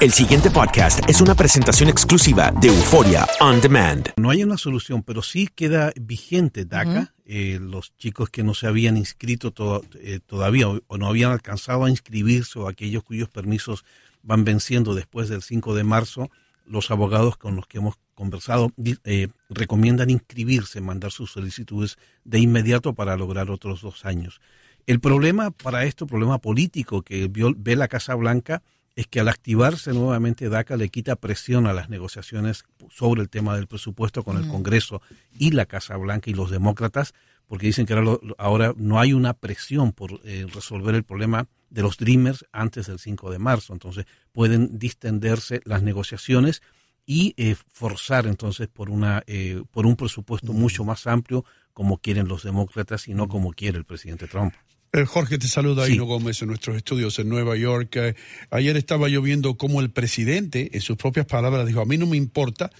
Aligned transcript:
El 0.00 0.12
siguiente 0.12 0.48
podcast 0.48 1.00
es 1.10 1.20
una 1.20 1.34
presentación 1.34 1.88
exclusiva 1.88 2.52
de 2.52 2.68
Euforia 2.68 3.26
On 3.40 3.60
Demand. 3.60 4.10
No 4.16 4.30
hay 4.30 4.44
una 4.44 4.56
solución, 4.56 5.02
pero 5.02 5.22
sí 5.22 5.48
queda 5.52 5.92
vigente 6.00 6.64
DACA. 6.64 7.14
Eh, 7.24 7.58
los 7.60 7.96
chicos 7.96 8.30
que 8.30 8.44
no 8.44 8.54
se 8.54 8.68
habían 8.68 8.96
inscrito 8.96 9.52
eh, 9.98 10.20
todavía 10.24 10.68
o, 10.68 10.98
no 10.98 11.08
habían 11.08 11.32
alcanzado 11.32 11.84
a 11.84 11.90
inscribirse 11.90 12.60
o 12.60 12.68
aquellos 12.68 13.02
cuyos 13.02 13.28
permisos 13.28 13.84
van 14.22 14.44
venciendo 14.44 14.94
después 14.94 15.28
del 15.28 15.42
5 15.42 15.74
de 15.74 15.82
marzo, 15.82 16.30
los 16.64 16.92
abogados 16.92 17.36
con 17.36 17.56
los 17.56 17.66
que 17.66 17.78
hemos 17.78 17.96
conversado 18.14 18.70
eh, 19.02 19.26
recomiendan 19.48 20.10
inscribirse, 20.10 20.80
mandar 20.80 21.10
sus 21.10 21.32
solicitudes 21.32 21.98
de 22.22 22.38
inmediato 22.38 22.92
para 22.92 23.16
lograr 23.16 23.50
otros 23.50 23.82
dos 23.82 24.04
años. 24.04 24.40
El 24.86 25.00
problema 25.00 25.50
para 25.50 25.84
esto, 25.84 26.06
problema 26.06 26.38
político 26.38 27.02
que 27.02 27.28
ve 27.28 27.74
la 27.74 27.88
Casa 27.88 28.14
Blanca, 28.14 28.62
es 28.98 29.06
que 29.06 29.20
al 29.20 29.28
activarse 29.28 29.92
nuevamente 29.92 30.48
DACA 30.48 30.76
le 30.76 30.88
quita 30.88 31.14
presión 31.14 31.68
a 31.68 31.72
las 31.72 31.88
negociaciones 31.88 32.64
sobre 32.90 33.22
el 33.22 33.28
tema 33.28 33.54
del 33.54 33.68
presupuesto 33.68 34.24
con 34.24 34.36
el 34.36 34.48
Congreso 34.48 35.02
y 35.38 35.52
la 35.52 35.66
Casa 35.66 35.96
Blanca 35.96 36.30
y 36.30 36.34
los 36.34 36.50
demócratas, 36.50 37.14
porque 37.46 37.66
dicen 37.66 37.86
que 37.86 37.94
ahora, 38.38 38.74
no 38.76 38.98
hay 38.98 39.12
una 39.12 39.34
presión 39.34 39.92
por 39.92 40.20
eh, 40.24 40.46
resolver 40.52 40.96
el 40.96 41.04
problema 41.04 41.46
de 41.70 41.82
los 41.82 41.96
Dreamers 41.96 42.44
antes 42.50 42.88
del 42.88 42.98
5 42.98 43.30
de 43.30 43.38
marzo. 43.38 43.72
Entonces 43.72 44.04
pueden 44.32 44.80
distenderse 44.80 45.60
las 45.64 45.84
negociaciones 45.84 46.60
y 47.06 47.34
eh, 47.36 47.54
forzar 47.72 48.26
entonces 48.26 48.66
por, 48.66 48.90
una, 48.90 49.22
eh, 49.28 49.62
por 49.70 49.86
un 49.86 49.94
presupuesto 49.94 50.52
mucho 50.52 50.82
más 50.82 51.06
amplio 51.06 51.44
como 51.72 51.98
quieren 51.98 52.26
los 52.26 52.42
demócratas 52.42 53.06
y 53.06 53.14
no 53.14 53.28
como 53.28 53.52
quiere 53.52 53.78
el 53.78 53.84
presidente 53.84 54.26
Trump. 54.26 54.54
Eh, 54.92 55.04
Jorge, 55.04 55.38
te 55.38 55.48
saluda 55.48 55.86
sí. 55.86 55.98
Gómez 55.98 56.40
en 56.40 56.48
nuestros 56.48 56.76
estudios 56.76 57.18
en 57.18 57.28
Nueva 57.28 57.56
York. 57.56 57.94
Eh, 57.96 58.14
ayer 58.50 58.76
estaba 58.76 59.08
yo 59.08 59.20
viendo 59.20 59.56
cómo 59.58 59.80
el 59.80 59.90
presidente, 59.90 60.70
en 60.72 60.80
sus 60.80 60.96
propias 60.96 61.26
palabras, 61.26 61.66
dijo, 61.66 61.80
a 61.80 61.84
mí 61.84 61.98
no 61.98 62.06
me 62.06 62.16
importa 62.16 62.70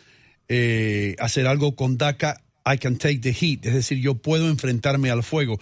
eh, 0.48 1.16
hacer 1.18 1.46
algo 1.46 1.76
con 1.76 1.98
DACA, 1.98 2.42
I 2.70 2.76
can 2.76 2.96
take 2.98 3.18
the 3.18 3.32
heat, 3.32 3.64
es 3.64 3.72
decir, 3.72 3.98
yo 3.98 4.16
puedo 4.16 4.46
enfrentarme 4.48 5.10
al 5.10 5.22
fuego, 5.22 5.58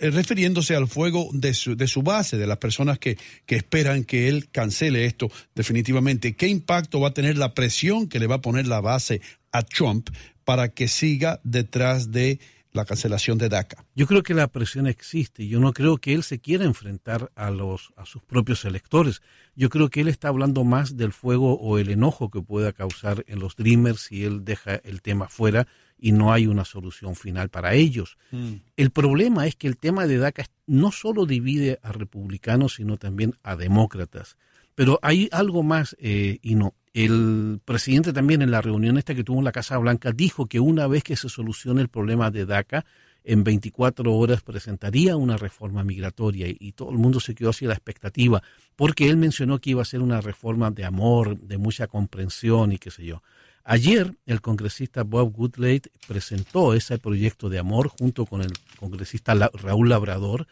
refiriéndose 0.00 0.74
al 0.74 0.88
fuego 0.88 1.28
de 1.32 1.54
su, 1.54 1.76
de 1.76 1.86
su 1.86 2.02
base, 2.02 2.38
de 2.38 2.46
las 2.48 2.58
personas 2.58 2.98
que, 2.98 3.16
que 3.46 3.54
esperan 3.54 4.02
que 4.02 4.26
él 4.28 4.48
cancele 4.50 5.04
esto 5.04 5.30
definitivamente. 5.54 6.34
¿Qué 6.34 6.48
impacto 6.48 6.98
va 6.98 7.08
a 7.08 7.14
tener 7.14 7.38
la 7.38 7.54
presión 7.54 8.08
que 8.08 8.18
le 8.18 8.26
va 8.26 8.36
a 8.36 8.40
poner 8.40 8.66
la 8.66 8.80
base 8.80 9.20
a 9.52 9.62
Trump 9.62 10.10
para 10.44 10.70
que 10.70 10.88
siga 10.88 11.40
detrás 11.44 12.10
de 12.10 12.40
la 12.72 12.84
cancelación 12.84 13.38
de 13.38 13.48
DACA. 13.48 13.84
Yo 13.94 14.06
creo 14.06 14.22
que 14.22 14.34
la 14.34 14.48
presión 14.48 14.86
existe. 14.86 15.46
Yo 15.48 15.60
no 15.60 15.72
creo 15.72 15.98
que 15.98 16.14
él 16.14 16.22
se 16.22 16.38
quiera 16.38 16.64
enfrentar 16.64 17.30
a 17.34 17.50
los 17.50 17.92
a 17.96 18.06
sus 18.06 18.22
propios 18.22 18.64
electores. 18.64 19.22
Yo 19.56 19.68
creo 19.68 19.88
que 19.90 20.00
él 20.00 20.08
está 20.08 20.28
hablando 20.28 20.64
más 20.64 20.96
del 20.96 21.12
fuego 21.12 21.58
o 21.58 21.78
el 21.78 21.90
enojo 21.90 22.30
que 22.30 22.40
pueda 22.40 22.72
causar 22.72 23.24
en 23.26 23.40
los 23.40 23.56
Dreamers 23.56 24.00
si 24.00 24.24
él 24.24 24.44
deja 24.44 24.76
el 24.76 25.02
tema 25.02 25.28
fuera 25.28 25.66
y 25.98 26.12
no 26.12 26.32
hay 26.32 26.46
una 26.46 26.64
solución 26.64 27.14
final 27.14 27.50
para 27.50 27.74
ellos. 27.74 28.16
Mm. 28.30 28.54
El 28.76 28.90
problema 28.90 29.46
es 29.46 29.56
que 29.56 29.66
el 29.66 29.76
tema 29.76 30.06
de 30.06 30.18
DACA 30.18 30.46
no 30.66 30.92
solo 30.92 31.26
divide 31.26 31.78
a 31.82 31.92
republicanos, 31.92 32.74
sino 32.76 32.96
también 32.96 33.34
a 33.42 33.56
demócratas. 33.56 34.36
Pero 34.74 34.98
hay 35.02 35.28
algo 35.32 35.62
más, 35.62 35.96
eh, 35.98 36.38
y 36.42 36.54
no. 36.54 36.74
El 36.92 37.60
presidente 37.64 38.12
también 38.12 38.42
en 38.42 38.50
la 38.50 38.60
reunión 38.60 38.98
esta 38.98 39.14
que 39.14 39.22
tuvo 39.22 39.38
en 39.38 39.44
la 39.44 39.52
Casa 39.52 39.78
Blanca 39.78 40.10
dijo 40.10 40.46
que 40.46 40.58
una 40.58 40.88
vez 40.88 41.04
que 41.04 41.16
se 41.16 41.28
solucione 41.28 41.82
el 41.82 41.88
problema 41.88 42.30
de 42.32 42.46
DACA, 42.46 42.84
en 43.22 43.44
24 43.44 44.12
horas 44.12 44.42
presentaría 44.42 45.16
una 45.16 45.36
reforma 45.36 45.84
migratoria 45.84 46.46
y, 46.48 46.72
todo 46.72 46.90
el 46.90 46.98
mundo 46.98 47.20
se 47.20 47.34
quedó 47.34 47.50
así 47.50 47.66
a 47.66 47.68
la 47.68 47.74
expectativa, 47.74 48.42
porque 48.76 49.08
él 49.08 49.16
mencionó 49.16 49.58
que 49.60 49.70
iba 49.70 49.82
a 49.82 49.84
ser 49.84 50.00
una 50.00 50.20
reforma 50.20 50.70
de 50.70 50.84
amor, 50.84 51.38
de 51.38 51.58
mucha 51.58 51.86
comprensión 51.86 52.72
y 52.72 52.78
qué 52.78 52.90
sé 52.90 53.04
yo. 53.04 53.22
Ayer 53.62 54.16
el 54.26 54.40
congresista 54.40 55.02
Bob 55.04 55.32
Goodlate 55.32 55.90
presentó 56.08 56.74
ese 56.74 56.98
proyecto 56.98 57.48
de 57.50 57.58
amor 57.58 57.88
junto 57.88 58.26
con 58.26 58.40
el 58.40 58.52
congresista 58.78 59.34
Raúl 59.34 59.90
Labrador, 59.90 60.48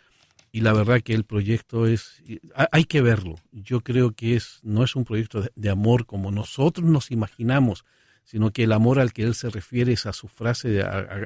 y 0.53 0.61
la 0.61 0.73
verdad 0.73 1.01
que 1.03 1.15
el 1.15 1.25
proyecto 1.25 1.87
es 1.87 2.23
hay 2.73 2.85
que 2.85 3.03
verlo 3.03 3.37
yo 3.53 3.81
creo 3.81 4.13
que 4.13 4.37
es 4.37 4.61
no 4.63 4.85
es 4.85 4.97
un 4.97 5.05
proyecto 5.05 5.45
de, 5.55 5.71
amor 5.71 6.07
como 6.07 6.31
nosotros 6.31 6.89
nos 6.89 7.11
imaginamos 7.11 7.85
sino 8.25 8.51
que 8.51 8.65
el 8.65 8.73
amor 8.73 8.99
al 8.99 9.15
que 9.15 9.23
él 9.23 9.35
se 9.35 9.49
refiere 9.49 9.95
es 9.95 10.05
a 10.05 10.13
su 10.13 10.29
frase 10.29 10.69
de 10.69 10.83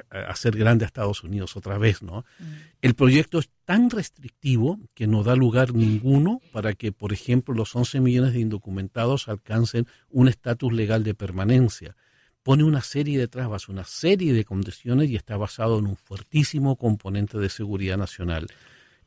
hacer 0.09 0.55
grande 0.55 0.85
a 0.85 0.87
Estados 0.87 1.23
Unidos 1.23 1.55
otra 1.55 1.77
vez 1.77 2.01
no 2.01 2.25
mm. 2.39 2.43
el 2.81 2.93
proyecto 2.95 3.39
es 3.39 3.49
tan 3.65 3.89
restrictivo 3.89 4.79
que 4.93 5.07
no 5.07 5.23
da 5.23 5.35
lugar 5.35 5.73
ninguno 5.73 6.41
para 6.51 6.73
que 6.73 6.91
por 6.91 7.13
ejemplo 7.13 7.53
los 7.53 7.75
11 7.75 7.99
millones 8.01 8.33
de 8.33 8.39
indocumentados 8.39 9.27
alcancen 9.27 9.87
un 10.09 10.27
estatus 10.27 10.73
legal 10.73 11.03
de 11.03 11.13
permanencia 11.13 11.95
pone 12.43 12.65
una 12.65 12.81
serie 12.81 13.17
de 13.17 13.27
trabas, 13.27 13.69
una 13.69 13.85
serie 13.85 14.33
de 14.33 14.43
condiciones 14.43 15.09
y 15.09 15.15
está 15.15 15.37
basado 15.37 15.79
en 15.79 15.87
un 15.87 15.95
fuertísimo 15.95 16.75
componente 16.75 17.37
de 17.39 17.49
seguridad 17.49 17.97
nacional. 17.97 18.47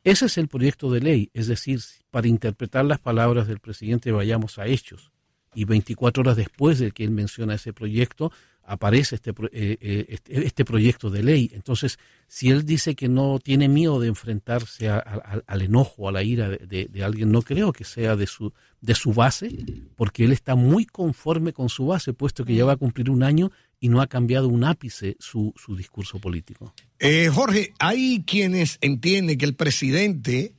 Ese 0.07 0.27
es 0.27 0.37
el 0.37 0.47
proyecto 0.47 0.89
de 0.89 1.01
ley, 1.01 1.31
es 1.33 1.47
decir, 1.47 1.81
para 2.11 2.29
interpretar 2.29 2.85
las 2.85 2.97
palabras 2.97 3.45
del 3.45 3.59
presidente 3.59 4.13
vayamos 4.13 4.57
a 4.57 4.65
hechos. 4.65 5.11
Y 5.53 5.65
24 5.65 6.21
horas 6.21 6.37
después 6.37 6.79
de 6.79 6.91
que 6.91 7.03
él 7.03 7.11
menciona 7.11 7.55
ese 7.55 7.73
proyecto, 7.73 8.31
aparece 8.63 9.15
este, 9.15 9.31
eh, 9.31 9.77
eh, 9.81 10.05
este, 10.07 10.45
este, 10.45 10.63
proyecto 10.63 11.09
de 11.09 11.23
ley. 11.23 11.51
Entonces, 11.53 11.99
si 12.25 12.49
él 12.49 12.63
dice 12.63 12.95
que 12.95 13.09
no 13.09 13.37
tiene 13.39 13.67
miedo 13.67 13.99
de 13.99 14.07
enfrentarse 14.07 14.87
al 14.87 15.61
enojo, 15.61 16.07
a 16.07 16.13
la 16.13 16.23
ira 16.23 16.47
de, 16.47 16.87
de, 16.89 17.03
alguien, 17.03 17.29
no 17.29 17.41
creo 17.41 17.73
que 17.73 17.83
sea 17.83 18.15
de 18.15 18.27
su, 18.27 18.53
de 18.79 18.95
su 18.95 19.11
base, 19.13 19.49
porque 19.97 20.23
él 20.23 20.31
está 20.31 20.55
muy 20.55 20.85
conforme 20.85 21.51
con 21.51 21.67
su 21.67 21.87
base, 21.87 22.13
puesto 22.13 22.45
que 22.45 22.55
ya 22.55 22.63
va 22.63 22.73
a 22.73 22.77
cumplir 22.77 23.09
un 23.09 23.23
año 23.23 23.51
y 23.79 23.89
no 23.89 24.01
ha 24.01 24.07
cambiado 24.07 24.47
un 24.47 24.63
ápice 24.63 25.15
su, 25.19 25.53
su 25.55 25.75
discurso 25.75 26.19
político. 26.19 26.73
Eh, 26.99 27.29
Jorge, 27.33 27.73
hay 27.79 28.23
quienes 28.25 28.77
entienden 28.81 29.37
que 29.37 29.45
el 29.45 29.55
presidente 29.55 30.53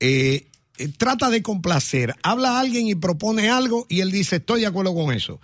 eh, 0.00 0.46
eh, 0.78 0.88
trata 0.96 1.30
de 1.30 1.42
complacer, 1.42 2.14
habla 2.22 2.52
a 2.52 2.60
alguien 2.60 2.86
y 2.86 2.94
propone 2.94 3.48
algo 3.50 3.86
y 3.88 4.00
él 4.00 4.12
dice 4.12 4.36
estoy 4.36 4.60
de 4.60 4.68
acuerdo 4.68 4.94
con 4.94 5.12
eso, 5.12 5.40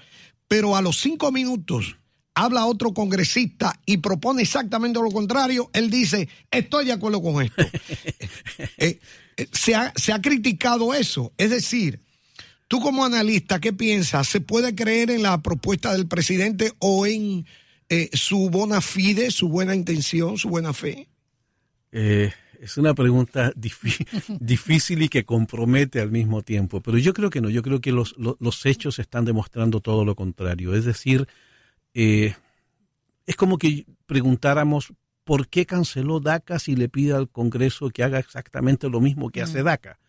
pero 0.46 0.76
a 0.76 0.82
los 0.82 1.00
cinco 1.00 1.32
minutos 1.32 1.96
habla 2.36 2.66
otro 2.66 2.94
congresista 2.94 3.80
y 3.86 3.96
propone 3.96 4.42
exactamente 4.42 5.00
lo 5.00 5.10
contrario, 5.10 5.70
él 5.72 5.90
dice 5.90 6.28
estoy 6.50 6.86
de 6.86 6.92
acuerdo 6.92 7.20
con 7.20 7.42
esto. 7.42 7.64
se, 9.52 9.74
ha, 9.74 9.92
se 9.96 10.12
ha 10.12 10.22
criticado 10.22 10.94
eso, 10.94 11.32
es 11.38 11.50
decir, 11.50 12.03
Tú 12.74 12.80
como 12.80 13.04
analista, 13.04 13.60
¿qué 13.60 13.72
piensas? 13.72 14.26
¿Se 14.26 14.40
puede 14.40 14.74
creer 14.74 15.08
en 15.12 15.22
la 15.22 15.40
propuesta 15.40 15.92
del 15.92 16.08
presidente 16.08 16.72
o 16.80 17.06
en 17.06 17.46
eh, 17.88 18.10
su 18.14 18.50
bona 18.50 18.80
fide, 18.80 19.30
su 19.30 19.48
buena 19.48 19.76
intención, 19.76 20.38
su 20.38 20.48
buena 20.48 20.72
fe? 20.72 21.06
Eh, 21.92 22.32
es 22.60 22.76
una 22.76 22.92
pregunta 22.92 23.52
difícil 24.40 25.02
y 25.02 25.08
que 25.08 25.24
compromete 25.24 26.00
al 26.00 26.10
mismo 26.10 26.42
tiempo, 26.42 26.80
pero 26.80 26.98
yo 26.98 27.14
creo 27.14 27.30
que 27.30 27.40
no, 27.40 27.48
yo 27.48 27.62
creo 27.62 27.80
que 27.80 27.92
los, 27.92 28.16
hechos 28.66 28.98
están 28.98 29.24
demostrando 29.24 29.78
todo 29.78 30.04
lo 30.04 30.16
contrario. 30.16 30.74
Es 30.74 30.84
decir, 30.84 31.28
eh, 31.94 32.34
es 33.24 33.36
como 33.36 33.56
que 33.56 33.86
preguntáramos 34.06 34.92
por 35.22 35.46
qué 35.46 35.64
canceló 35.64 36.18
DACA 36.18 36.58
si 36.58 36.74
le 36.74 36.88
pide 36.88 37.12
al 37.12 37.28
Congreso 37.28 37.90
que 37.90 38.02
haga 38.02 38.18
exactamente 38.18 38.88
lo 38.88 39.00
mismo 39.00 39.30
que 39.30 39.42
hace 39.42 39.62
mm. 39.62 39.64
DACA. 39.64 40.00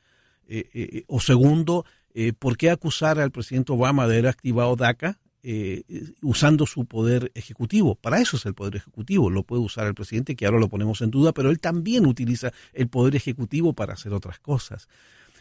o 1.05 1.19
segundo, 1.19 1.85
eh, 2.17 2.31
¿por 2.31 2.55
qué 2.55 2.69
acusar 2.69 3.19
al 3.19 3.29
presidente 3.29 3.73
Obama 3.73 4.07
de 4.07 4.13
haber 4.13 4.27
activado 4.27 4.77
DACA 4.77 5.19
eh, 5.43 5.83
usando 6.21 6.65
su 6.65 6.85
poder 6.85 7.29
ejecutivo? 7.35 7.95
Para 7.95 8.21
eso 8.21 8.37
es 8.37 8.45
el 8.45 8.53
poder 8.53 8.77
ejecutivo, 8.77 9.29
lo 9.29 9.43
puede 9.43 9.61
usar 9.61 9.85
el 9.85 9.93
presidente, 9.93 10.37
que 10.37 10.45
ahora 10.45 10.59
lo 10.59 10.69
ponemos 10.69 11.01
en 11.01 11.11
duda, 11.11 11.33
pero 11.33 11.49
él 11.49 11.59
también 11.59 12.05
utiliza 12.05 12.53
el 12.71 12.87
poder 12.87 13.17
ejecutivo 13.17 13.73
para 13.73 13.95
hacer 13.95 14.13
otras 14.13 14.39
cosas. 14.39 14.87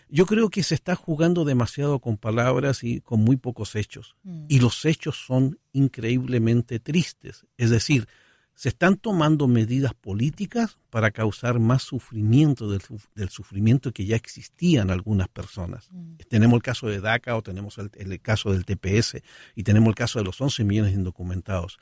Yo 0.09 0.27
creo 0.27 0.51
que 0.51 0.65
se 0.65 0.75
está 0.75 0.97
jugando 0.97 1.45
demasiado 1.45 2.01
con 2.01 2.17
palabras 2.17 2.83
y 2.83 3.01
con 3.01 3.21
muy 3.21 3.37
pocos 3.37 3.77
hechos. 3.77 4.16
Mm. 4.25 4.47
Y 4.48 4.59
los 4.59 4.84
hechos 4.84 5.25
son 5.25 5.60
increíblemente 5.72 6.81
tristes. 6.81 7.47
Es 7.57 7.71
decir, 7.71 8.09
se 8.54 8.68
están 8.68 8.97
tomando 8.97 9.48
medidas 9.48 9.95
políticas 9.95 10.78
para 10.91 11.10
causar 11.10 11.59
más 11.59 11.83
sufrimiento 11.83 12.71
del, 12.71 13.28
sufrimiento 13.28 13.92
que 13.92 14.06
ya 14.06 14.16
existía 14.16 14.83
en 14.83 14.91
algunas 14.91 15.28
personas. 15.28 15.89
Mm. 15.91 16.16
Tenemos 16.28 16.56
el 16.56 16.62
caso 16.62 16.86
de 16.89 17.01
DACA 17.01 17.36
o 17.36 17.42
tenemos 17.42 17.78
el, 17.78 18.21
caso 18.21 18.53
del 18.53 18.65
TPS 18.65 19.22
y 19.56 19.65
tenemos 19.65 19.89
el 19.89 19.95
caso 19.97 20.21
de 20.21 20.24
los 20.24 20.41
11 20.41 20.65
millones 20.65 20.92
de 20.92 20.98
indocumentados. 20.98 21.78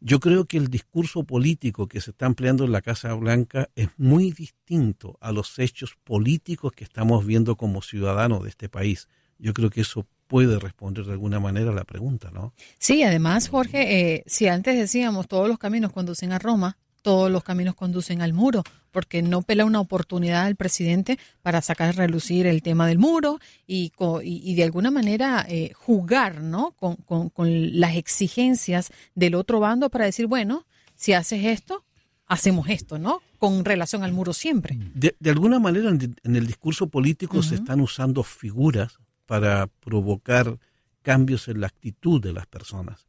Yo 0.00 0.18
creo 0.18 0.46
que 0.46 0.56
el 0.56 0.68
discurso 0.68 1.24
político 1.24 1.88
que 1.88 2.00
se 2.00 2.10
está 2.10 2.26
empleando 2.26 2.64
en 2.64 2.72
la 2.72 2.82
Casa 2.82 3.12
Blanca 3.14 3.70
es 3.74 3.88
muy 3.96 4.32
distinto 4.32 5.16
a 5.20 5.32
los 5.32 5.58
hechos 5.58 5.96
políticos 6.04 6.72
que 6.72 6.84
estamos 6.84 7.24
viendo 7.24 7.56
como 7.56 7.80
ciudadanos 7.80 8.42
de 8.42 8.48
este 8.48 8.68
país. 8.68 9.08
Yo 9.38 9.52
creo 9.52 9.70
que 9.70 9.82
eso 9.82 10.06
puede 10.26 10.58
responder 10.58 11.04
de 11.04 11.12
alguna 11.12 11.40
manera 11.40 11.72
la 11.72 11.84
pregunta, 11.84 12.30
¿no? 12.32 12.54
Sí, 12.78 13.02
además, 13.02 13.48
Jorge, 13.48 14.14
eh, 14.14 14.24
si 14.26 14.48
antes 14.48 14.76
decíamos 14.76 15.28
todos 15.28 15.48
los 15.48 15.58
caminos 15.58 15.92
conducen 15.92 16.32
a 16.32 16.38
Roma, 16.38 16.78
todos 17.04 17.30
los 17.30 17.44
caminos 17.44 17.74
conducen 17.74 18.22
al 18.22 18.32
muro, 18.32 18.62
porque 18.90 19.20
no 19.20 19.42
pela 19.42 19.66
una 19.66 19.78
oportunidad 19.78 20.46
al 20.46 20.56
presidente 20.56 21.18
para 21.42 21.60
sacar 21.60 21.90
a 21.90 21.92
relucir 21.92 22.46
el 22.46 22.62
tema 22.62 22.86
del 22.86 22.98
muro 22.98 23.40
y, 23.66 23.92
y, 24.22 24.54
de 24.54 24.64
alguna 24.64 24.90
manera 24.90 25.44
eh, 25.46 25.72
jugar 25.74 26.40
¿no? 26.40 26.72
Con, 26.72 26.96
con, 26.96 27.78
las 27.78 27.96
exigencias 27.96 28.90
del 29.14 29.34
otro 29.34 29.60
bando 29.60 29.90
para 29.90 30.06
decir, 30.06 30.26
bueno, 30.26 30.64
si 30.94 31.12
haces 31.12 31.44
esto, 31.44 31.84
hacemos 32.26 32.70
esto, 32.70 32.98
¿no? 32.98 33.20
Con 33.38 33.66
relación 33.66 34.02
al 34.02 34.14
muro 34.14 34.32
siempre. 34.32 34.78
De, 34.94 35.14
alguna 35.28 35.58
manera 35.58 35.90
en, 35.90 36.36
el 36.36 36.46
discurso 36.46 36.88
político 36.88 37.42
se 37.42 37.56
están 37.56 37.82
usando 37.82 38.22
figuras 38.22 38.98
para 39.26 39.66
provocar 39.66 40.58
cambios 41.02 41.48
en 41.48 41.60
la 41.60 41.66
actitud 41.66 42.20
de 42.20 42.32
las 42.32 42.46
personas. 42.46 43.06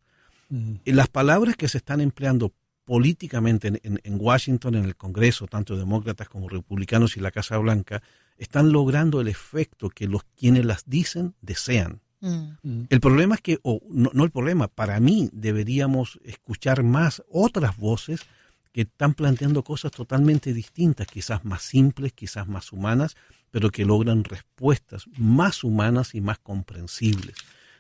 Y 0.83 0.91
las 0.91 1.07
palabras 1.07 1.55
que 1.55 1.67
se 1.67 1.79
están 1.79 2.01
empleando 2.01 2.53
políticamente 2.85 3.81
en, 3.83 4.17
Washington, 4.19 4.75
en 4.75 4.85
el 4.85 4.95
Congreso, 4.95 5.47
tanto 5.47 5.75
demócratas 5.75 6.29
como 6.29 6.47
republicanos 6.47 7.17
y 7.17 7.19
la 7.19 7.31
Casa 7.31 7.57
Blanca, 7.57 8.03
están 8.37 8.71
logrando 8.71 9.21
el 9.21 9.27
efecto 9.27 9.89
que 9.89 10.07
los 10.07 10.23
quienes 10.37 10.65
las 10.65 10.83
dicen 10.85 11.33
desean. 11.41 12.01
Mm. 12.21 12.83
El 12.89 12.99
problema 12.99 13.35
es 13.35 13.41
que, 13.41 13.59
o 13.63 13.81
no, 13.89 14.11
no, 14.13 14.23
el 14.23 14.31
problema, 14.31 14.67
para 14.67 14.99
mí 14.99 15.29
deberíamos 15.33 16.19
escuchar 16.23 16.83
más 16.83 17.23
otras 17.29 17.75
voces 17.77 18.21
que 18.75 18.81
están 18.81 19.13
planteando 19.13 19.63
cosas 19.63 19.93
totalmente 19.93 20.53
distintas, 20.53 21.07
quizás 21.07 21.45
más 21.45 21.61
simples, 21.61 22.11
quizás 22.11 22.45
más 22.45 22.73
humanas, 22.73 23.15
pero 23.49 23.69
que 23.69 23.85
logran 23.85 24.25
respuestas 24.25 25.05
más 25.17 25.63
humanas 25.63 26.13
y 26.13 26.19
más 26.19 26.39
comprensibles. 26.39 27.37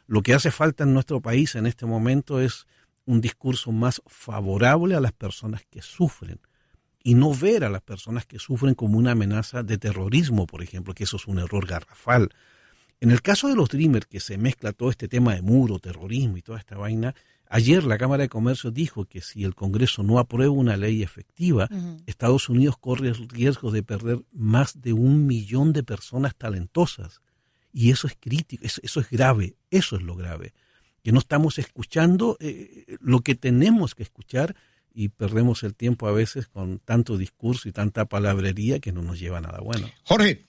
Lo 0.07 0.23
que 0.23 0.33
hace 0.33 0.51
falta 0.51 0.85
en 0.85 0.93
nuestro 0.93 1.19
país 1.19 1.55
en 1.55 1.65
este 1.65 1.85
momento 1.85 2.39
es 2.39 2.65
un 3.03 3.19
discurso 3.19 3.73
más 3.73 4.01
favorable 4.07 4.95
a 4.95 5.01
las 5.01 5.11
personas 5.11 5.65
que 5.69 5.81
sufren 5.81 6.39
y 7.03 7.15
no 7.15 7.33
ver 7.33 7.65
a 7.65 7.69
las 7.69 7.81
personas 7.81 8.25
que 8.25 8.39
sufren 8.39 8.73
como 8.73 8.97
una 8.97 9.11
amenaza 9.11 9.63
de 9.63 9.77
terrorismo, 9.77 10.47
por 10.47 10.63
ejemplo, 10.63 10.93
que 10.93 11.03
eso 11.03 11.17
es 11.17 11.27
un 11.27 11.39
error 11.39 11.67
garrafal. 11.67 12.29
En 13.01 13.11
el 13.11 13.21
caso 13.21 13.49
de 13.49 13.55
los 13.55 13.67
Dreamers, 13.67 14.07
que 14.07 14.21
se 14.21 14.37
mezcla 14.37 14.71
todo 14.71 14.91
este 14.91 15.09
tema 15.09 15.35
de 15.35 15.41
muro, 15.41 15.77
terrorismo 15.77 16.37
y 16.37 16.41
toda 16.41 16.57
esta 16.57 16.77
vaina, 16.77 17.13
ayer 17.49 17.83
la 17.83 17.97
Cámara 17.97 18.23
de 18.23 18.29
Comercio 18.29 18.71
dijo 18.71 19.05
que 19.05 19.21
si 19.21 19.43
el 19.43 19.55
Congreso 19.55 20.03
no 20.03 20.19
aprueba 20.19 20.51
una 20.51 20.77
ley 20.77 21.03
efectiva, 21.03 21.69
Estados 22.05 22.49
Unidos 22.49 22.75
corre 22.79 23.09
el 23.09 23.29
riesgo 23.29 23.71
de 23.71 23.83
perder 23.83 24.19
más 24.31 24.81
de 24.81 24.93
un 24.93 25.27
millón 25.27 25.73
de 25.73 25.83
personas 25.83 26.35
talentosas. 26.35 27.21
Y 27.71 27.91
eso 27.91 28.07
es 28.07 28.15
crítico, 28.19 28.63
eso 28.65 28.99
es 28.99 29.09
grave, 29.09 29.55
eso 29.69 29.97
es 29.97 30.01
lo 30.01 30.15
grave 30.15 30.53
que 31.05 31.11
no 31.11 31.19
estamos 31.19 31.59
escuchando 31.59 32.35
eh, 32.39 32.97
lo 32.99 33.21
que 33.21 33.35
tenemos 33.35 33.93
que 33.93 34.01
escuchar 34.01 34.55
y 34.91 35.09
perdemos 35.09 35.61
el 35.61 35.75
tiempo 35.75 36.07
a 36.07 36.11
veces 36.11 36.47
con 36.47 36.79
tanto 36.79 37.15
discurso 37.15 37.69
y 37.69 37.71
tanta 37.71 38.05
palabrería 38.05 38.79
que 38.79 38.91
no 38.91 39.03
nos 39.03 39.19
lleva 39.19 39.37
a 39.37 39.41
nada 39.41 39.59
bueno. 39.59 39.87
Jorge, 40.03 40.41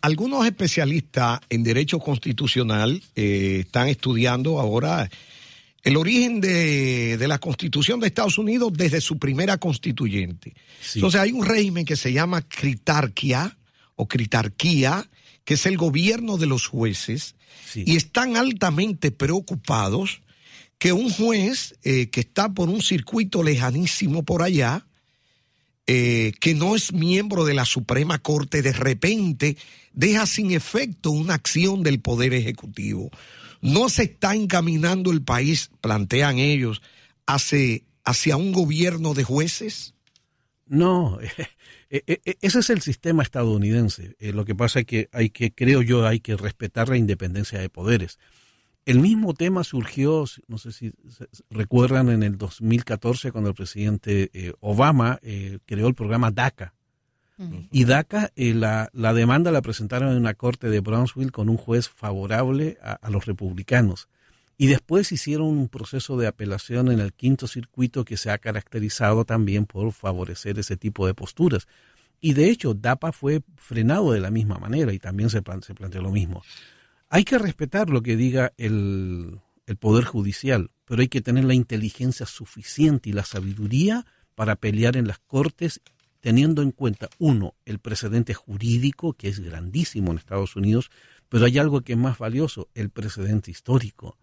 algunos 0.00 0.46
especialistas 0.46 1.40
en 1.50 1.62
derecho 1.62 1.98
constitucional 1.98 3.02
eh, 3.14 3.64
están 3.66 3.88
estudiando 3.88 4.60
ahora 4.60 5.10
el 5.86 5.96
origen 5.96 6.40
de, 6.40 7.24
la 7.28 7.38
constitución 7.38 8.00
de 8.00 8.08
Estados 8.08 8.38
Unidos 8.38 8.72
desde 8.74 9.00
su 9.00 9.20
primera 9.20 9.56
constituyente. 9.58 10.52
Entonces 10.96 11.20
hay 11.20 11.30
un 11.30 11.46
régimen 11.46 11.84
que 11.84 11.94
se 11.94 12.12
llama 12.12 12.42
critarquía 12.42 13.56
o 13.94 14.08
critarquía, 14.08 15.08
que 15.44 15.54
es 15.54 15.64
el 15.64 15.76
gobierno 15.76 16.38
de 16.38 16.46
los 16.46 16.66
jueces, 16.66 17.36
y 17.76 17.94
están 17.94 18.36
altamente 18.36 19.12
preocupados 19.12 20.22
que 20.78 20.92
un 20.92 21.08
juez 21.08 21.76
eh, 21.84 22.08
que 22.08 22.18
está 22.18 22.48
por 22.48 22.68
un 22.68 22.82
circuito 22.82 23.44
lejanísimo 23.44 24.24
por 24.24 24.42
allá, 24.42 24.84
eh, 25.86 26.32
que 26.40 26.54
no 26.54 26.74
es 26.74 26.92
miembro 26.92 27.44
de 27.44 27.54
la 27.54 27.64
Suprema 27.64 28.18
Corte, 28.18 28.60
de 28.60 28.72
repente 28.72 29.56
deja 29.92 30.26
sin 30.26 30.50
efecto 30.50 31.12
una 31.12 31.34
acción 31.34 31.84
del 31.84 32.00
Poder 32.00 32.34
Ejecutivo. 32.34 33.12
No 33.60 33.88
se 33.88 34.04
está 34.04 34.34
encaminando 34.34 35.10
el 35.10 35.22
país, 35.22 35.70
plantean 35.80 36.38
ellos, 36.38 36.82
hacia, 37.26 37.80
hacia 38.04 38.36
un 38.36 38.52
gobierno 38.52 39.14
de 39.14 39.24
jueces. 39.24 39.94
No, 40.66 41.18
E, 41.88 42.02
e, 42.06 42.20
e, 42.24 42.36
ese 42.40 42.58
es 42.58 42.70
el 42.70 42.82
sistema 42.82 43.22
estadounidense. 43.22 44.16
Eh, 44.18 44.32
lo 44.32 44.44
que 44.44 44.54
pasa 44.54 44.80
es 44.80 44.86
que 44.86 45.08
hay 45.12 45.30
que, 45.30 45.52
creo 45.52 45.82
yo, 45.82 46.06
hay 46.06 46.20
que 46.20 46.36
respetar 46.36 46.88
la 46.88 46.96
independencia 46.96 47.60
de 47.60 47.68
poderes. 47.68 48.18
El 48.84 49.00
mismo 49.00 49.34
tema 49.34 49.64
surgió, 49.64 50.24
no 50.46 50.58
sé 50.58 50.72
si 50.72 50.92
recuerdan, 51.50 52.08
en 52.08 52.22
el 52.22 52.38
2014 52.38 53.32
cuando 53.32 53.50
el 53.50 53.56
presidente 53.56 54.30
eh, 54.32 54.52
Obama 54.60 55.18
eh, 55.22 55.58
creó 55.66 55.88
el 55.88 55.94
programa 55.94 56.30
DACA. 56.30 56.74
Y 57.70 57.84
DACA, 57.84 58.32
la, 58.34 58.88
la, 58.92 59.12
demanda 59.12 59.50
la 59.50 59.60
presentaron 59.60 60.10
en 60.10 60.16
una 60.16 60.34
corte 60.34 60.70
de 60.70 60.80
Brownsville 60.80 61.32
con 61.32 61.50
un 61.50 61.58
juez 61.58 61.88
favorable 61.88 62.78
a 62.82 63.10
los 63.10 63.26
republicanos. 63.26 64.08
Y 64.58 64.68
después 64.68 65.12
hicieron 65.12 65.48
un 65.48 65.68
proceso 65.68 66.16
de 66.16 66.26
apelación 66.26 66.90
en 66.90 67.00
el 67.00 67.12
quinto 67.12 67.46
circuito 67.46 68.04
que 68.04 68.16
se 68.16 68.30
ha 68.30 68.38
caracterizado 68.38 69.24
también 69.24 69.66
por 69.66 69.92
favorecer 69.92 70.58
ese 70.58 70.76
tipo 70.76 71.06
de 71.06 71.14
posturas. 71.14 71.68
Y 72.20 72.32
de 72.32 72.48
hecho, 72.48 72.72
DAPA 72.72 73.12
fue 73.12 73.42
frenado 73.56 74.12
de 74.12 74.20
la 74.20 74.30
misma 74.30 74.56
manera 74.56 74.94
y 74.94 74.98
también 74.98 75.28
se, 75.28 75.42
se 75.60 75.74
planteó 75.74 76.00
lo 76.00 76.10
mismo. 76.10 76.42
Hay 77.10 77.24
que 77.24 77.38
respetar 77.38 77.90
lo 77.90 78.02
que 78.02 78.16
diga 78.16 78.54
el, 78.56 79.40
el 79.66 79.76
Poder 79.76 80.04
Judicial, 80.04 80.70
pero 80.86 81.02
hay 81.02 81.08
que 81.08 81.20
tener 81.20 81.44
la 81.44 81.54
inteligencia 81.54 82.24
suficiente 82.24 83.10
y 83.10 83.12
la 83.12 83.24
sabiduría 83.24 84.06
para 84.34 84.56
pelear 84.56 84.96
en 84.96 85.06
las 85.06 85.18
Cortes 85.18 85.82
teniendo 86.20 86.62
en 86.62 86.72
cuenta, 86.72 87.08
uno, 87.18 87.54
el 87.64 87.78
precedente 87.78 88.34
jurídico, 88.34 89.12
que 89.12 89.28
es 89.28 89.40
grandísimo 89.40 90.10
en 90.10 90.18
Estados 90.18 90.56
Unidos, 90.56 90.90
pero 91.28 91.46
hay 91.46 91.58
algo 91.58 91.80
que 91.82 91.92
es 91.92 91.98
más 91.98 92.18
valioso, 92.18 92.68
el 92.74 92.90
precedente 92.90 93.50
histórico. 93.50 94.16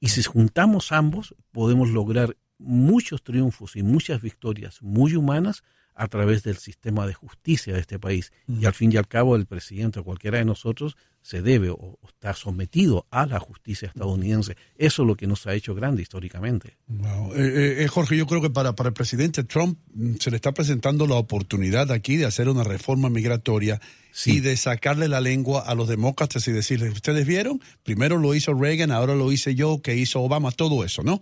Y 0.00 0.08
si 0.08 0.22
juntamos 0.22 0.92
ambos, 0.92 1.34
podemos 1.52 1.90
lograr 1.90 2.36
muchos 2.58 3.22
triunfos 3.22 3.76
y 3.76 3.82
muchas 3.82 4.22
victorias 4.22 4.82
muy 4.82 5.14
humanas 5.16 5.62
a 5.94 6.08
través 6.08 6.42
del 6.42 6.56
sistema 6.56 7.06
de 7.06 7.14
justicia 7.14 7.74
de 7.74 7.80
este 7.80 7.98
país. 7.98 8.32
Y 8.48 8.64
al 8.64 8.74
fin 8.74 8.92
y 8.92 8.96
al 8.96 9.08
cabo, 9.08 9.36
el 9.36 9.46
presidente 9.46 10.00
o 10.00 10.04
cualquiera 10.04 10.38
de 10.38 10.44
nosotros 10.44 10.96
se 11.22 11.40
debe 11.40 11.70
o, 11.70 11.98
está 12.06 12.34
sometido 12.34 13.06
a 13.10 13.26
la 13.26 13.38
justicia 13.38 13.88
estadounidense. 13.88 14.56
Eso 14.76 15.02
es 15.02 15.06
lo 15.06 15.16
que 15.16 15.26
nos 15.26 15.46
ha 15.46 15.54
hecho 15.54 15.74
grande 15.74 16.02
históricamente. 16.02 16.76
Eh, 16.88 17.34
eh, 17.36 17.84
eh, 17.84 17.88
Jorge, 17.88 18.16
yo 18.16 18.26
creo 18.26 18.42
que 18.42 18.50
para, 18.50 18.74
para 18.74 18.88
el 18.88 18.94
presidente 18.94 19.44
Trump 19.44 19.78
mm, 19.94 20.14
se 20.18 20.30
le 20.30 20.36
está 20.36 20.52
presentando 20.52 21.06
la 21.06 21.14
oportunidad 21.14 21.90
aquí 21.92 22.16
de 22.16 22.26
hacer 22.26 22.48
una 22.48 22.64
reforma 22.64 23.08
migratoria 23.08 23.80
y 24.26 24.40
de 24.40 24.56
sacarle 24.56 25.08
la 25.08 25.20
lengua 25.20 25.62
a 25.62 25.74
los 25.74 25.88
demócratas 25.88 26.46
y 26.46 26.52
decirles, 26.52 26.92
ustedes 26.92 27.26
vieron, 27.26 27.62
primero 27.82 28.18
lo 28.18 28.34
hizo 28.34 28.52
Reagan, 28.52 28.90
ahora 28.90 29.14
lo 29.14 29.32
hice 29.32 29.54
yo, 29.54 29.80
que 29.80 29.96
hizo 29.96 30.20
Obama, 30.20 30.50
todo 30.50 30.84
eso, 30.84 31.02
¿no? 31.02 31.20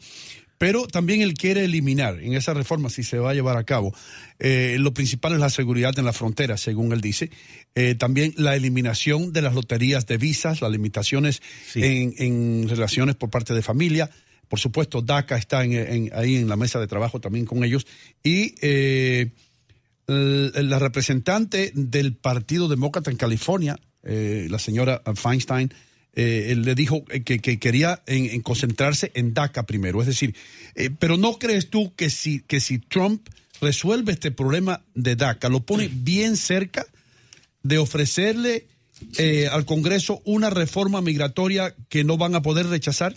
Pero 0.61 0.87
también 0.87 1.23
él 1.23 1.33
quiere 1.33 1.64
eliminar 1.64 2.21
en 2.21 2.35
esa 2.35 2.52
reforma, 2.52 2.90
si 2.90 3.02
se 3.02 3.19
va 3.19 3.31
a 3.31 3.35
llevar 3.35 3.57
a 3.57 3.64
cabo, 3.64 3.95
eh, 4.38 4.76
lo 4.79 4.93
principal 4.93 5.33
es 5.33 5.38
la 5.38 5.49
seguridad 5.49 5.99
en 5.99 6.05
la 6.05 6.12
frontera, 6.12 6.59
según 6.59 6.93
él 6.93 7.00
dice. 7.00 7.31
Eh, 7.75 7.95
también 7.95 8.35
la 8.37 8.55
eliminación 8.55 9.33
de 9.33 9.40
las 9.40 9.55
loterías 9.55 10.05
de 10.05 10.19
visas, 10.19 10.61
las 10.61 10.71
limitaciones 10.71 11.40
en, 11.75 12.69
relaciones 12.69 13.17
por 13.17 13.31
parte 13.31 13.55
de 13.55 13.62
familia. 13.62 14.11
Por 14.49 14.59
supuesto, 14.59 15.00
DACA 15.00 15.38
está 15.38 15.61
ahí 15.61 16.37
en 16.37 16.49
la 16.50 16.57
mesa 16.57 16.79
de 16.79 16.87
trabajo 16.87 17.21
también 17.21 17.47
con 17.47 17.64
ellos. 17.64 17.87
Y 18.23 18.55
eh, 18.61 19.31
la 20.07 20.79
representante 20.79 21.73
del 21.75 22.17
Partido 22.17 22.69
Demócrata 22.69 23.11
en 23.11 23.17
California, 23.17 23.81
la 24.02 24.59
señora 24.59 25.00
Feinstein, 25.14 25.73
eh, 26.14 26.49
él 26.50 26.62
le 26.62 26.75
dijo 26.75 27.05
que, 27.05 27.40
quería 27.40 28.02
en, 28.07 28.40
concentrarse 28.43 29.12
en 29.14 29.35
DACA 29.35 29.64
primero. 29.64 30.00
Es 30.00 30.07
decir, 30.07 30.35
eh, 30.75 30.90
pero 30.99 31.17
¿no 31.17 31.38
crees 31.38 31.71
tú 31.71 31.95
que 31.95 32.11
si, 32.11 32.40
que 32.40 32.61
si 32.61 32.79
Trump 32.79 33.29
resuelve 33.61 34.12
este 34.12 34.31
problema 34.31 34.83
de 34.95 35.17
DACA, 35.17 35.49
lo 35.49 35.61
pone 35.61 35.88
bien 35.93 36.37
cerca 36.37 36.87
de 37.62 37.79
ofrecerle 37.79 38.67
eh, 39.19 39.49
al 39.49 39.64
Congreso 39.64 40.21
una 40.25 40.50
reforma 40.50 41.00
migratoria 41.00 41.75
que 41.88 42.05
no 42.05 42.17
van 42.17 42.35
a 42.35 42.43
poder 42.43 42.67
rechazar? 42.67 43.17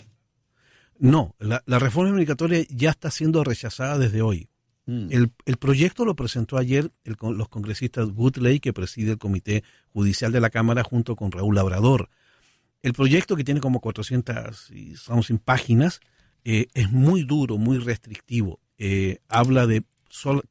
No, 0.98 1.34
la, 1.38 1.62
reforma 1.66 2.12
migratoria 2.12 2.64
ya 2.70 2.90
está 2.90 3.10
siendo 3.10 3.44
rechazada 3.44 3.98
desde 3.98 4.22
hoy. 4.22 4.48
Mm. 4.86 5.08
El, 5.10 5.56
proyecto 5.56 6.04
lo 6.04 6.14
presentó 6.14 6.56
ayer 6.56 6.90
los 7.04 7.48
congresistas 7.48 8.08
Woodley, 8.14 8.60
que 8.60 8.72
preside 8.72 9.12
el 9.12 9.18
Comité 9.18 9.64
Judicial 9.92 10.30
de 10.30 10.40
la 10.40 10.50
Cámara, 10.50 10.84
junto 10.84 11.16
con 11.16 11.32
Raúl 11.32 11.54
Labrador. 11.54 12.08
El 12.84 12.92
proyecto 12.92 13.34
que 13.34 13.44
tiene 13.44 13.60
como 13.60 13.80
400 13.80 14.70
y 14.70 14.94
páginas 15.42 16.00
eh, 16.44 16.66
es 16.74 16.92
muy 16.92 17.22
duro, 17.22 17.56
muy 17.56 17.78
restrictivo. 17.78 18.60
Eh, 18.76 19.20
habla 19.26 19.66
de 19.66 19.84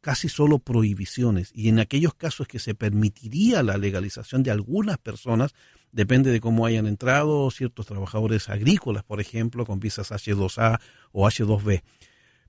casi 0.01 0.29
solo 0.29 0.57
prohibiciones 0.57 1.51
y 1.53 1.69
en 1.69 1.77
aquellos 1.77 2.15
casos 2.15 2.47
que 2.47 2.57
se 2.57 2.73
permitiría 2.73 3.61
la 3.61 3.77
legalización 3.77 4.41
de 4.41 4.49
algunas 4.49 4.97
personas, 4.97 5.53
depende 5.91 6.31
de 6.31 6.41
cómo 6.41 6.65
hayan 6.65 6.87
entrado 6.87 7.51
ciertos 7.51 7.85
trabajadores 7.85 8.49
agrícolas, 8.49 9.03
por 9.03 9.21
ejemplo, 9.21 9.63
con 9.63 9.79
visas 9.79 10.11
H2A 10.11 10.79
o 11.11 11.27
H2B. 11.27 11.83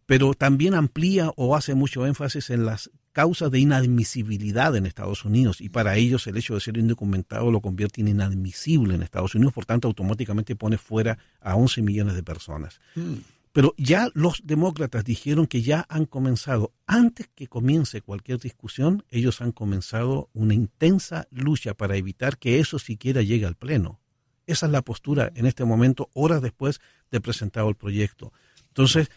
pero 0.06 0.32
también 0.32 0.72
amplía 0.72 1.30
o 1.36 1.56
hace 1.56 1.74
mucho 1.74 2.06
énfasis 2.06 2.48
en 2.48 2.64
las 2.64 2.90
causas 3.14 3.50
de 3.52 3.60
inadmisibilidad 3.60 4.74
en 4.76 4.86
Estados 4.86 5.24
Unidos 5.24 5.60
y 5.60 5.68
para 5.68 5.96
ellos 5.96 6.26
el 6.26 6.36
hecho 6.36 6.54
de 6.54 6.60
ser 6.60 6.76
indocumentado 6.76 7.50
lo 7.52 7.60
convierte 7.60 8.00
en 8.00 8.08
inadmisible 8.08 8.96
en 8.96 9.02
Estados 9.02 9.36
Unidos, 9.36 9.54
por 9.54 9.64
tanto 9.64 9.86
automáticamente 9.86 10.56
pone 10.56 10.76
fuera 10.76 11.16
a 11.40 11.54
11 11.54 11.80
millones 11.82 12.16
de 12.16 12.24
personas. 12.24 12.80
Hmm. 12.96 13.14
Pero 13.52 13.72
ya 13.78 14.08
los 14.14 14.42
demócratas 14.44 15.04
dijeron 15.04 15.46
que 15.46 15.62
ya 15.62 15.86
han 15.88 16.06
comenzado, 16.06 16.72
antes 16.88 17.28
que 17.36 17.46
comience 17.46 18.02
cualquier 18.02 18.40
discusión, 18.40 19.04
ellos 19.10 19.40
han 19.40 19.52
comenzado 19.52 20.28
una 20.34 20.54
intensa 20.54 21.28
lucha 21.30 21.74
para 21.74 21.96
evitar 21.96 22.36
que 22.36 22.58
eso 22.58 22.80
siquiera 22.80 23.22
llegue 23.22 23.46
al 23.46 23.54
Pleno. 23.54 24.00
Esa 24.48 24.66
es 24.66 24.72
la 24.72 24.82
postura 24.82 25.30
en 25.36 25.46
este 25.46 25.64
momento, 25.64 26.10
horas 26.14 26.42
después 26.42 26.80
de 27.12 27.20
presentado 27.20 27.68
el 27.68 27.76
proyecto. 27.76 28.32
Entonces, 28.66 29.08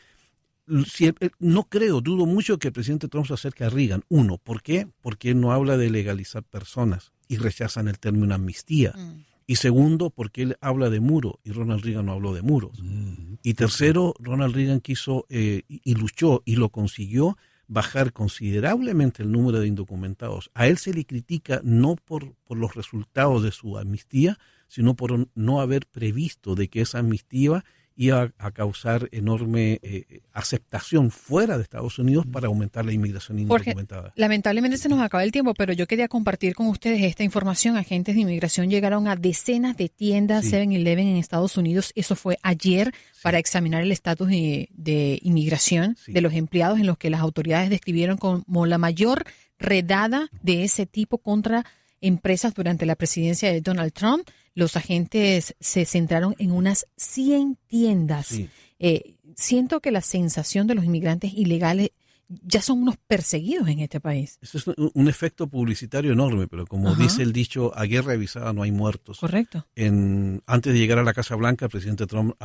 no 1.40 1.64
creo, 1.64 2.02
dudo 2.02 2.26
mucho 2.26 2.60
que 2.60 2.68
el 2.70 2.74
presidente 2.74 3.08
Trump 3.08 3.28
se 3.28 3.34
acerque 3.34 3.64
a 3.64 3.70
Reagan. 3.70 4.04
Uno, 4.10 4.38
¿por 4.38 4.62
qué? 4.62 4.88
Porque 5.02 5.32
él 5.32 5.40
no 5.40 5.52
habla 5.52 5.78
de 5.78 5.90
legalizar 5.90 6.44
personas 6.44 7.14
y 7.28 7.38
rechazan 7.38 7.88
el 7.88 8.00
término 8.00 8.36
amnistía. 8.36 8.94
Mm. 8.96 9.26
Y 9.50 9.56
segundo, 9.56 10.10
porque 10.10 10.42
él 10.44 10.58
habla 10.60 10.90
de 10.90 11.00
muro 11.00 11.40
y 11.44 11.52
Ronald 11.52 11.84
Reagan 11.84 12.08
no 12.08 12.12
habló 12.12 12.34
de 12.34 12.42
muros. 12.42 12.80
Mm. 12.82 13.36
Y 13.44 13.54
tercero, 13.54 14.14
Ronald 14.20 14.54
Reagan 14.54 14.82
quiso 14.82 15.26
eh, 15.30 15.62
y 15.68 15.96
luchó 15.96 16.42
y 16.44 16.58
lo 16.58 16.70
consiguió 16.70 17.38
bajar 17.70 18.14
considerablemente 18.14 19.24
el 19.24 19.32
número 19.32 19.60
de 19.60 19.68
indocumentados. 19.68 20.52
A 20.54 20.68
él 20.68 20.78
se 20.78 20.94
le 20.94 21.06
critica 21.06 21.62
no 21.64 21.96
por, 21.96 22.34
por 22.46 22.58
los 22.58 22.76
resultados 22.76 23.44
de 23.44 23.52
su 23.52 23.78
amnistía, 23.78 24.38
sino 24.68 24.96
por 24.96 25.30
no 25.36 25.62
haber 25.62 25.86
previsto 25.86 26.56
de 26.56 26.70
que 26.70 26.82
esa 26.82 27.00
amnistía 27.00 27.64
iba 27.98 28.32
a 28.38 28.52
causar 28.52 29.10
enorme 29.12 29.80
eh, 29.82 30.22
aceptación 30.32 31.10
fuera 31.10 31.58
de 31.58 31.64
Estados 31.64 31.98
Unidos 31.98 32.28
para 32.32 32.48
aumentar 32.48 32.86
la 32.86 32.94
inmigración 32.94 33.40
indocumentada. 33.40 34.14
lamentablemente 34.16 34.78
se 34.78 34.88
nos 34.88 35.02
acaba 35.02 35.24
el 35.24 35.32
tiempo, 35.32 35.56
pero 35.56 35.74
yo 35.74 35.88
quería 35.88 36.08
compartir 36.08 36.54
con 36.54 36.68
ustedes 36.68 37.02
esta 37.02 37.24
información. 37.24 37.76
Agentes 37.76 38.16
de 38.16 38.22
inmigración 38.22 38.70
llegaron 38.70 39.08
a 39.08 39.16
decenas 39.16 39.76
de 39.78 39.90
tiendas 39.90 40.46
7-Eleven 40.46 41.08
en 41.08 41.18
Estados 41.18 41.58
Unidos. 41.58 41.92
Eso 41.96 42.16
fue 42.16 42.38
ayer 42.44 42.94
para 43.24 43.40
examinar 43.40 43.82
el 43.82 43.92
estatus 43.92 44.30
de, 44.30 45.20
inmigración 45.24 45.98
de 46.06 46.22
los 46.22 46.34
empleados 46.34 46.80
en 46.80 46.86
los 46.86 47.00
que 47.00 47.10
las 47.10 47.22
autoridades 47.22 47.72
describieron 47.72 48.18
como 48.18 48.66
la 48.68 48.78
mayor 48.78 49.26
redada 49.58 50.30
de 50.44 50.64
ese 50.64 50.86
tipo 50.86 51.18
contra 51.18 51.66
empresas 52.02 52.54
durante 52.54 52.86
la 52.86 52.96
presidencia 52.96 53.52
de 53.52 53.62
Donald 53.62 53.94
Trump 53.94 54.28
los 54.58 54.76
agentes 54.76 55.56
se 55.60 55.86
centraron 55.86 56.36
en 56.40 56.52
unas 56.52 56.88
100 56.96 57.60
tiendas. 57.68 58.40
Eh, 58.80 59.14
siento 59.36 59.82
que 59.82 59.92
la 59.92 60.02
sensación 60.02 60.66
de 60.66 60.74
los 60.74 60.84
inmigrantes 60.84 61.32
ilegales 61.32 61.92
ya 62.30 62.62
son 62.62 62.82
unos 62.82 62.98
perseguidos 62.98 63.70
en 63.70 63.80
este 63.80 64.00
país. 64.00 64.38
Eso 64.42 64.58
es 64.58 64.68
un 64.68 65.08
efecto 65.08 65.48
publicitario 65.48 66.12
enorme, 66.12 66.48
pero 66.48 66.66
como 66.66 66.94
dice 66.96 67.24
el 67.24 67.32
dicho, 67.32 67.72
a 67.76 67.86
guerra 67.86 68.14
avisada 68.14 68.52
no 68.54 68.64
hay 68.64 68.72
muertos. 68.72 69.20
Correcto. 69.20 69.66
En, 69.76 70.42
antes 70.46 70.74
de 70.74 70.80
llegar 70.80 71.00
a 71.00 71.04
la 71.04 71.14
Casa 71.14 71.36
Blanca, 71.36 71.66
el 71.66 71.72
presidente 71.72 72.06
Trump 72.06 72.36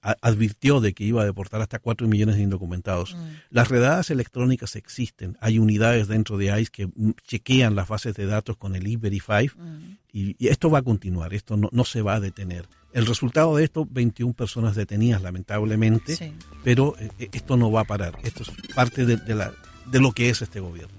advirtió 0.00 0.80
de 0.80 0.94
que 0.94 1.04
iba 1.04 1.22
a 1.22 1.24
deportar 1.24 1.60
hasta 1.60 1.80
4 1.80 2.06
millones 2.06 2.36
de 2.36 2.42
indocumentados. 2.42 3.16
Mm. 3.16 3.18
Las 3.50 3.68
redadas 3.68 4.10
electrónicas 4.10 4.76
existen. 4.76 5.36
Hay 5.40 5.58
unidades 5.58 6.08
dentro 6.08 6.38
de 6.38 6.60
ICE 6.60 6.70
que 6.70 6.88
chequean 7.24 7.74
las 7.74 7.88
bases 7.88 8.14
de 8.14 8.26
datos 8.26 8.56
con 8.56 8.76
el 8.76 8.86
E-Verify 8.86 9.48
mm. 9.48 10.01
Y, 10.12 10.48
esto 10.48 10.70
va 10.70 10.80
a 10.80 10.82
continuar, 10.82 11.32
esto 11.34 11.56
no, 11.56 11.68
no 11.72 11.84
se 11.84 12.02
va 12.02 12.14
a 12.14 12.20
detener. 12.20 12.68
El 12.92 13.06
resultado 13.06 13.56
de 13.56 13.64
esto, 13.64 13.86
21 13.90 14.34
personas 14.34 14.76
detenidas 14.76 15.22
lamentablemente, 15.22 16.34
pero 16.62 16.94
eh, 16.98 17.28
esto 17.32 17.56
no 17.56 17.72
va 17.72 17.80
a 17.80 17.84
parar. 17.84 18.18
Esto 18.22 18.42
es 18.42 18.50
parte 18.74 19.06
de, 19.06 19.34
la, 19.34 19.52
de 19.86 20.00
lo 20.00 20.12
que 20.12 20.28
es 20.28 20.42
este 20.42 20.60
gobierno. 20.60 20.94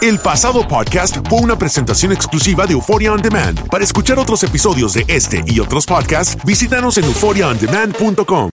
El 0.00 0.18
pasado 0.18 0.66
podcast 0.68 1.16
fue 1.28 1.40
una 1.40 1.58
presentación 1.58 2.12
exclusiva 2.12 2.66
de 2.66 2.74
Euphoria 2.74 3.12
On 3.12 3.20
Demand. 3.20 3.68
Para 3.68 3.84
escuchar 3.84 4.18
otros 4.18 4.42
episodios 4.42 4.94
de 4.94 5.04
este 5.08 5.42
y 5.46 5.60
otros 5.60 5.86
podcasts, 5.86 6.36
visítanos 6.44 6.98
en 6.98 7.04
euphoriaondemand.com. 7.04 8.44